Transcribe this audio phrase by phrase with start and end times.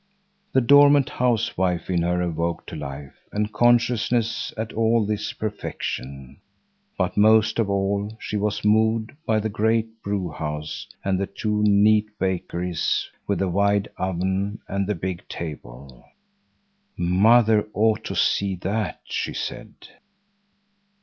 [0.53, 6.41] The dormant housewife in her awoke to life and consciousness at all this perfection.
[6.97, 12.07] But most of all, she was moved by the great brewhouse and the two neat
[12.17, 16.03] bakeries with the wide oven and the big table.
[16.97, 19.75] "Mother ought to see that," she said.